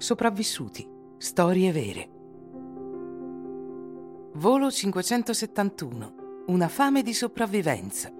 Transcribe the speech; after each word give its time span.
Sopravvissuti. 0.00 0.88
Storie 1.18 1.70
vere. 1.72 2.08
Volo 4.32 4.70
571. 4.70 6.44
Una 6.46 6.68
fame 6.68 7.02
di 7.02 7.12
sopravvivenza. 7.12 8.10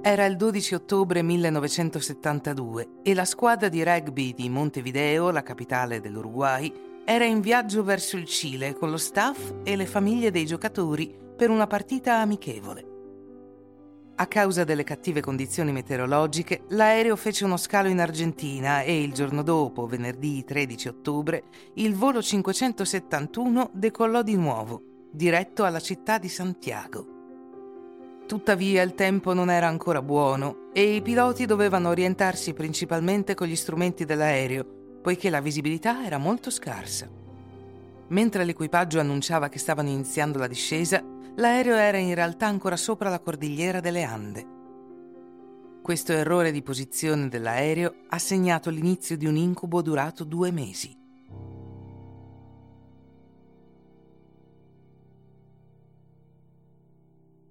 Era 0.00 0.24
il 0.24 0.36
12 0.36 0.74
ottobre 0.74 1.20
1972 1.20 2.88
e 3.02 3.12
la 3.12 3.26
squadra 3.26 3.68
di 3.68 3.84
rugby 3.84 4.32
di 4.32 4.48
Montevideo, 4.48 5.30
la 5.30 5.42
capitale 5.42 6.00
dell'Uruguay, 6.00 6.72
era 7.04 7.26
in 7.26 7.42
viaggio 7.42 7.84
verso 7.84 8.16
il 8.16 8.24
Cile 8.24 8.72
con 8.72 8.90
lo 8.90 8.96
staff 8.96 9.52
e 9.64 9.76
le 9.76 9.84
famiglie 9.84 10.30
dei 10.30 10.46
giocatori 10.46 11.14
per 11.36 11.50
una 11.50 11.66
partita 11.66 12.20
amichevole. 12.20 12.96
A 14.20 14.26
causa 14.26 14.64
delle 14.64 14.82
cattive 14.82 15.20
condizioni 15.20 15.70
meteorologiche, 15.70 16.62
l'aereo 16.70 17.14
fece 17.14 17.44
uno 17.44 17.56
scalo 17.56 17.86
in 17.86 18.00
Argentina 18.00 18.82
e 18.82 19.00
il 19.00 19.12
giorno 19.12 19.44
dopo, 19.44 19.86
venerdì 19.86 20.42
13 20.42 20.88
ottobre, 20.88 21.44
il 21.74 21.94
volo 21.94 22.20
571 22.20 23.70
decollò 23.72 24.22
di 24.22 24.34
nuovo, 24.34 24.82
diretto 25.12 25.62
alla 25.62 25.78
città 25.78 26.18
di 26.18 26.28
Santiago. 26.28 27.06
Tuttavia 28.26 28.82
il 28.82 28.94
tempo 28.94 29.34
non 29.34 29.50
era 29.50 29.68
ancora 29.68 30.02
buono 30.02 30.70
e 30.72 30.96
i 30.96 31.00
piloti 31.00 31.46
dovevano 31.46 31.88
orientarsi 31.90 32.54
principalmente 32.54 33.34
con 33.34 33.46
gli 33.46 33.54
strumenti 33.54 34.04
dell'aereo, 34.04 34.66
poiché 35.00 35.30
la 35.30 35.40
visibilità 35.40 36.04
era 36.04 36.18
molto 36.18 36.50
scarsa. 36.50 37.08
Mentre 38.08 38.44
l'equipaggio 38.44 38.98
annunciava 38.98 39.48
che 39.48 39.60
stavano 39.60 39.90
iniziando 39.90 40.40
la 40.40 40.48
discesa, 40.48 41.04
l'aereo 41.38 41.76
era 41.76 41.98
in 41.98 42.14
realtà 42.14 42.46
ancora 42.46 42.76
sopra 42.76 43.08
la 43.08 43.20
cordigliera 43.20 43.80
delle 43.80 44.02
Ande. 44.02 44.56
Questo 45.82 46.12
errore 46.12 46.50
di 46.50 46.62
posizione 46.62 47.28
dell'aereo 47.28 47.94
ha 48.08 48.18
segnato 48.18 48.70
l'inizio 48.70 49.16
di 49.16 49.24
un 49.24 49.36
incubo 49.36 49.80
durato 49.80 50.24
due 50.24 50.50
mesi. 50.50 50.96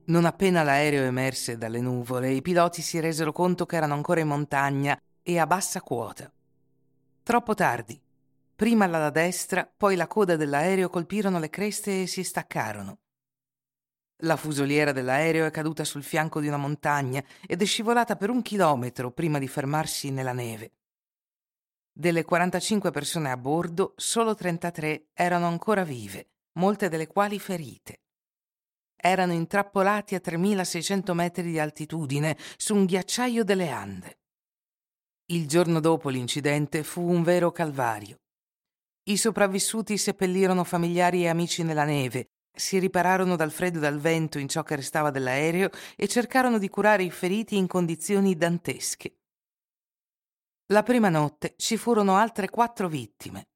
Non 0.09 0.25
appena 0.25 0.63
l'aereo 0.63 1.03
emerse 1.03 1.57
dalle 1.57 1.79
nuvole, 1.81 2.31
i 2.31 2.41
piloti 2.41 2.81
si 2.81 2.99
resero 2.99 3.31
conto 3.31 3.65
che 3.65 3.77
erano 3.77 3.93
ancora 3.93 4.19
in 4.19 4.27
montagna 4.27 4.97
e 5.21 5.39
a 5.39 5.47
bassa 5.47 5.81
quota. 5.81 6.31
Troppo 7.23 7.53
tardi. 7.53 7.99
Prima 8.55 8.85
l'ala 8.85 9.09
destra, 9.09 9.69
poi 9.75 9.95
la 9.95 10.07
coda 10.07 10.35
dell'aereo 10.35 10.89
colpirono 10.89 11.39
le 11.39 11.49
creste 11.49 12.03
e 12.03 12.07
si 12.07 12.23
staccarono. 12.23 12.99
La 14.21 14.35
fusoliera 14.35 14.91
dell'aereo 14.91 15.45
è 15.45 15.51
caduta 15.51 15.83
sul 15.83 16.03
fianco 16.03 16.39
di 16.39 16.47
una 16.47 16.57
montagna 16.57 17.23
ed 17.45 17.61
è 17.61 17.65
scivolata 17.65 18.15
per 18.15 18.29
un 18.29 18.41
chilometro 18.41 19.11
prima 19.11 19.39
di 19.39 19.47
fermarsi 19.47 20.09
nella 20.09 20.33
neve. 20.33 20.71
Delle 21.91 22.23
45 22.23 22.91
persone 22.91 23.31
a 23.31 23.37
bordo, 23.37 23.93
solo 23.95 24.35
33 24.35 25.09
erano 25.13 25.47
ancora 25.47 25.83
vive, 25.83 26.29
molte 26.53 26.89
delle 26.89 27.07
quali 27.07 27.39
ferite 27.39 28.01
erano 28.97 29.31
intrappolati 29.31 30.15
a 30.15 30.19
3600 30.19 31.13
metri 31.13 31.43
di 31.43 31.59
altitudine 31.59 32.35
su 32.57 32.75
un 32.75 32.85
ghiacciaio 32.85 33.43
delle 33.43 33.69
Ande. 33.69 34.19
Il 35.27 35.47
giorno 35.47 35.79
dopo 35.79 36.09
l'incidente 36.09 36.83
fu 36.83 37.07
un 37.07 37.21
vero 37.21 37.51
calvario. 37.51 38.17
I 39.03 39.17
sopravvissuti 39.17 39.97
seppellirono 39.97 40.63
familiari 40.63 41.23
e 41.23 41.29
amici 41.29 41.63
nella 41.63 41.85
neve, 41.85 42.31
si 42.57 42.79
ripararono 42.79 43.35
dal 43.35 43.51
freddo 43.51 43.77
e 43.77 43.81
dal 43.81 43.99
vento 43.99 44.39
in 44.39 44.47
ciò 44.47 44.63
che 44.63 44.75
restava 44.75 45.11
dell'aereo 45.11 45.69
e 45.95 46.07
cercarono 46.07 46.57
di 46.57 46.69
curare 46.69 47.03
i 47.03 47.11
feriti 47.11 47.57
in 47.57 47.67
condizioni 47.67 48.35
dantesche. 48.35 49.17
La 50.67 50.83
prima 50.83 51.09
notte 51.09 51.53
ci 51.57 51.77
furono 51.77 52.17
altre 52.17 52.49
quattro 52.49 52.89
vittime. 52.89 53.47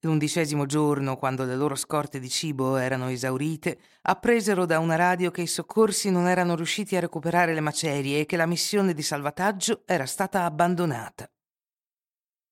L'undicesimo 0.00 0.66
giorno, 0.66 1.16
quando 1.16 1.44
le 1.44 1.56
loro 1.56 1.74
scorte 1.74 2.20
di 2.20 2.28
cibo 2.28 2.76
erano 2.76 3.08
esaurite, 3.08 3.78
appresero 4.02 4.64
da 4.64 4.78
una 4.78 4.94
radio 4.94 5.32
che 5.32 5.42
i 5.42 5.46
soccorsi 5.48 6.10
non 6.10 6.28
erano 6.28 6.54
riusciti 6.54 6.94
a 6.94 7.00
recuperare 7.00 7.54
le 7.54 7.60
macerie 7.60 8.20
e 8.20 8.26
che 8.26 8.36
la 8.36 8.46
missione 8.46 8.94
di 8.94 9.02
salvataggio 9.02 9.82
era 9.84 10.06
stata 10.06 10.44
abbandonata. 10.44 11.28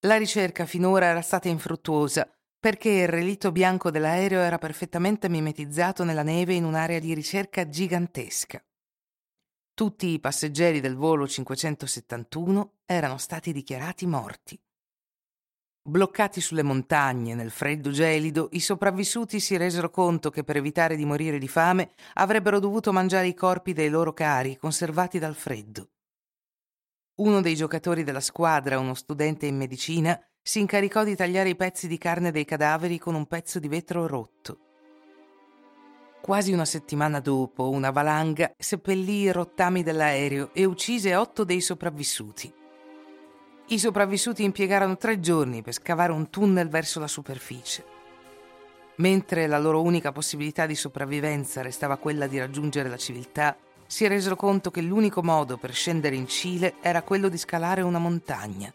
La 0.00 0.16
ricerca 0.16 0.66
finora 0.66 1.06
era 1.06 1.22
stata 1.22 1.48
infruttuosa 1.48 2.28
perché 2.64 2.88
il 2.88 3.08
relitto 3.08 3.52
bianco 3.52 3.90
dell'aereo 3.90 4.40
era 4.40 4.56
perfettamente 4.56 5.28
mimetizzato 5.28 6.02
nella 6.02 6.22
neve 6.22 6.54
in 6.54 6.64
un'area 6.64 6.98
di 6.98 7.12
ricerca 7.12 7.68
gigantesca. 7.68 8.64
Tutti 9.74 10.06
i 10.06 10.18
passeggeri 10.18 10.80
del 10.80 10.96
volo 10.96 11.28
571 11.28 12.76
erano 12.86 13.18
stati 13.18 13.52
dichiarati 13.52 14.06
morti. 14.06 14.58
Bloccati 15.86 16.40
sulle 16.40 16.62
montagne, 16.62 17.34
nel 17.34 17.50
freddo 17.50 17.90
gelido, 17.90 18.48
i 18.52 18.60
sopravvissuti 18.60 19.40
si 19.40 19.58
resero 19.58 19.90
conto 19.90 20.30
che 20.30 20.42
per 20.42 20.56
evitare 20.56 20.96
di 20.96 21.04
morire 21.04 21.36
di 21.36 21.48
fame 21.48 21.90
avrebbero 22.14 22.60
dovuto 22.60 22.94
mangiare 22.94 23.26
i 23.26 23.34
corpi 23.34 23.74
dei 23.74 23.90
loro 23.90 24.14
cari, 24.14 24.56
conservati 24.56 25.18
dal 25.18 25.34
freddo. 25.34 25.90
Uno 27.16 27.42
dei 27.42 27.56
giocatori 27.56 28.04
della 28.04 28.20
squadra, 28.20 28.78
uno 28.78 28.94
studente 28.94 29.44
in 29.44 29.58
medicina, 29.58 30.18
si 30.46 30.60
incaricò 30.60 31.04
di 31.04 31.16
tagliare 31.16 31.48
i 31.48 31.56
pezzi 31.56 31.88
di 31.88 31.96
carne 31.96 32.30
dei 32.30 32.44
cadaveri 32.44 32.98
con 32.98 33.14
un 33.14 33.24
pezzo 33.24 33.58
di 33.58 33.66
vetro 33.66 34.06
rotto. 34.06 34.58
Quasi 36.20 36.52
una 36.52 36.66
settimana 36.66 37.18
dopo, 37.18 37.70
una 37.70 37.90
valanga 37.90 38.52
seppellì 38.58 39.20
i 39.20 39.32
rottami 39.32 39.82
dell'aereo 39.82 40.50
e 40.52 40.66
uccise 40.66 41.16
otto 41.16 41.44
dei 41.44 41.62
sopravvissuti. 41.62 42.52
I 43.68 43.78
sopravvissuti 43.78 44.44
impiegarono 44.44 44.98
tre 44.98 45.18
giorni 45.18 45.62
per 45.62 45.72
scavare 45.72 46.12
un 46.12 46.28
tunnel 46.28 46.68
verso 46.68 47.00
la 47.00 47.08
superficie. 47.08 47.82
Mentre 48.96 49.46
la 49.46 49.58
loro 49.58 49.80
unica 49.80 50.12
possibilità 50.12 50.66
di 50.66 50.74
sopravvivenza 50.74 51.62
restava 51.62 51.96
quella 51.96 52.26
di 52.26 52.38
raggiungere 52.38 52.90
la 52.90 52.98
civiltà, 52.98 53.56
si 53.86 54.06
resero 54.06 54.36
conto 54.36 54.70
che 54.70 54.82
l'unico 54.82 55.22
modo 55.22 55.56
per 55.56 55.72
scendere 55.72 56.16
in 56.16 56.28
Cile 56.28 56.74
era 56.82 57.00
quello 57.00 57.30
di 57.30 57.38
scalare 57.38 57.80
una 57.80 57.98
montagna. 57.98 58.70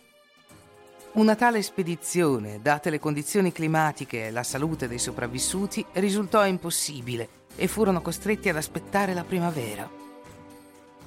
Una 1.12 1.36
tale 1.36 1.64
spedizione, 1.64 2.62
date 2.62 2.92
le 2.92 3.00
condizioni 3.00 3.52
climatiche 3.52 4.28
e 4.28 4.32
la 4.32 4.44
salute 4.44 4.88
dei 4.88 5.00
sopravvissuti, 5.00 5.84
risultò 5.94 6.46
impossibile 6.46 7.28
e 7.56 7.68
furono 7.68 8.00
costretti 8.00 8.48
ad 8.48 8.58
aspettare 8.58 9.16
la 9.16 9.24
primavera. 9.24 9.90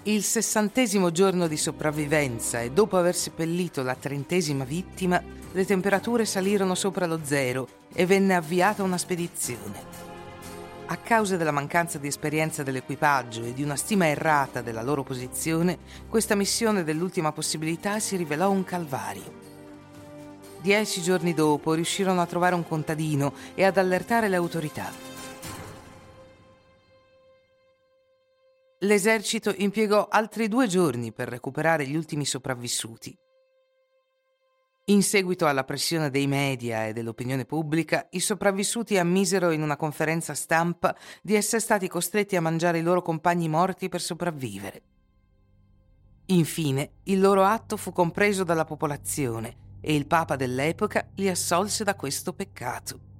Il 0.03 0.25
sessantesimo 0.25 1.13
giorno 1.13 1.47
di 1.47 1.57
sopravvivenza 1.57 2.61
e 2.61 2.73
dopo 2.73 2.97
aver 2.97 3.15
seppellito 3.15 3.85
la 3.85 3.95
trentesima 3.95 4.65
vittima, 4.65 5.23
le 5.53 5.65
temperature 5.65 6.25
salirono 6.25 6.75
sopra 6.75 7.07
lo 7.07 7.21
zero 7.23 7.69
e 7.95 8.05
venne 8.05 8.35
avviata 8.35 8.83
una 8.83 8.99
spedizione. 8.99 10.01
A 10.87 10.97
causa 10.97 11.37
della 11.37 11.53
mancanza 11.53 11.99
di 11.99 12.09
esperienza 12.09 12.65
dell'equipaggio 12.65 13.45
e 13.45 13.55
di 13.55 13.63
una 13.63 13.77
stima 13.77 14.09
errata 14.09 14.63
della 14.63 14.83
loro 14.83 15.05
posizione, 15.05 15.79
questa 16.09 16.35
missione 16.35 16.83
dell'ultima 16.83 17.31
possibilità 17.31 18.01
si 18.01 18.17
rivelò 18.17 18.51
un 18.51 18.65
calvario. 18.65 19.52
Dieci 20.63 21.03
giorni 21.03 21.35
dopo 21.35 21.73
riuscirono 21.73 22.21
a 22.21 22.27
trovare 22.27 22.55
un 22.55 22.65
contadino 22.65 23.35
e 23.57 23.65
ad 23.65 23.79
allertare 23.79 24.29
le 24.29 24.37
autorità. 24.37 24.89
L'esercito 28.79 29.53
impiegò 29.57 30.07
altri 30.09 30.47
due 30.47 30.69
giorni 30.69 31.13
per 31.13 31.29
recuperare 31.29 31.85
gli 31.85 31.97
ultimi 31.97 32.25
sopravvissuti. 32.25 33.13
In 34.87 35.03
seguito 35.03 35.49
alla 35.49 35.65
pressione 35.65 36.11
dei 36.11 36.29
media 36.29 36.87
e 36.87 36.93
dell'opinione 36.93 37.45
pubblica, 37.45 38.07
i 38.11 38.21
sopravvissuti 38.21 38.99
ammisero 38.99 39.51
in 39.51 39.63
una 39.63 39.77
conferenza 39.77 40.35
stampa 40.35 40.95
di 41.23 41.35
essere 41.35 41.61
stati 41.61 41.89
costretti 41.89 42.37
a 42.37 42.41
mangiare 42.41 42.79
i 42.79 42.83
loro 42.83 43.03
compagni 43.03 43.49
morti 43.49 43.89
per 43.89 44.01
sopravvivere. 44.01 44.83
Infine, 46.27 46.99
il 47.05 47.21
loro 47.21 47.43
atto 47.43 47.77
fu 47.77 47.91
compreso 47.91 48.45
dalla 48.45 48.65
popolazione 48.65 49.71
e 49.83 49.95
il 49.95 50.07
Papa 50.07 50.37
dell'epoca 50.37 51.09
li 51.17 51.29
assolse 51.29 51.85
da 51.85 51.95
questo 51.97 52.33
peccato. 52.33 53.12